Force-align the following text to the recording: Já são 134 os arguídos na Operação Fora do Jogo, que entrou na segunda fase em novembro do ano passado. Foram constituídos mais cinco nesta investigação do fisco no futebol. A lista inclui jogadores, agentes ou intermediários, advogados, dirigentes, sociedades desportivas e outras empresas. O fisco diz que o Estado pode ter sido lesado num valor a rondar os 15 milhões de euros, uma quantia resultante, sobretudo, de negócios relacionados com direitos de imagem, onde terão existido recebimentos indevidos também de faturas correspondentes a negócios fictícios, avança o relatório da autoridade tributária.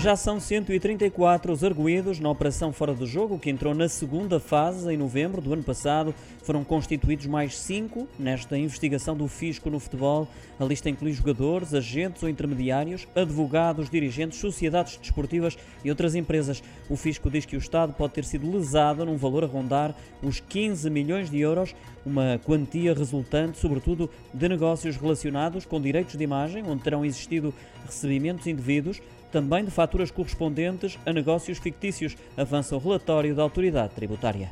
Já 0.00 0.16
são 0.16 0.40
134 0.40 1.52
os 1.52 1.62
arguídos 1.62 2.18
na 2.18 2.30
Operação 2.30 2.72
Fora 2.72 2.94
do 2.94 3.06
Jogo, 3.06 3.38
que 3.38 3.50
entrou 3.50 3.74
na 3.74 3.86
segunda 3.86 4.40
fase 4.40 4.90
em 4.90 4.96
novembro 4.96 5.42
do 5.42 5.52
ano 5.52 5.62
passado. 5.62 6.14
Foram 6.42 6.64
constituídos 6.64 7.26
mais 7.26 7.58
cinco 7.58 8.08
nesta 8.18 8.56
investigação 8.56 9.14
do 9.14 9.28
fisco 9.28 9.68
no 9.68 9.78
futebol. 9.78 10.26
A 10.58 10.64
lista 10.64 10.88
inclui 10.88 11.12
jogadores, 11.12 11.74
agentes 11.74 12.22
ou 12.22 12.30
intermediários, 12.30 13.06
advogados, 13.14 13.90
dirigentes, 13.90 14.38
sociedades 14.38 14.96
desportivas 14.96 15.58
e 15.84 15.90
outras 15.90 16.14
empresas. 16.14 16.62
O 16.88 16.96
fisco 16.96 17.28
diz 17.28 17.44
que 17.44 17.56
o 17.56 17.58
Estado 17.58 17.92
pode 17.92 18.14
ter 18.14 18.24
sido 18.24 18.50
lesado 18.50 19.04
num 19.04 19.18
valor 19.18 19.44
a 19.44 19.46
rondar 19.46 19.94
os 20.22 20.40
15 20.40 20.88
milhões 20.88 21.28
de 21.28 21.38
euros, 21.40 21.74
uma 22.06 22.40
quantia 22.42 22.94
resultante, 22.94 23.58
sobretudo, 23.58 24.08
de 24.32 24.48
negócios 24.48 24.96
relacionados 24.96 25.66
com 25.66 25.78
direitos 25.78 26.16
de 26.16 26.24
imagem, 26.24 26.64
onde 26.66 26.82
terão 26.82 27.04
existido 27.04 27.52
recebimentos 27.84 28.46
indevidos 28.46 29.02
também 29.30 29.64
de 29.64 29.70
faturas 29.70 30.10
correspondentes 30.10 30.98
a 31.06 31.12
negócios 31.12 31.58
fictícios, 31.58 32.16
avança 32.36 32.76
o 32.76 32.78
relatório 32.78 33.34
da 33.34 33.42
autoridade 33.42 33.94
tributária. 33.94 34.50